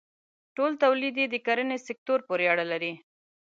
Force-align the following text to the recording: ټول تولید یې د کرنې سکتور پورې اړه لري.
ټول 0.55 0.71
تولید 0.83 1.15
یې 1.21 1.27
د 1.29 1.35
کرنې 1.45 1.77
سکتور 1.87 2.19
پورې 2.27 2.45
اړه 2.53 2.65
لري. 2.71 2.93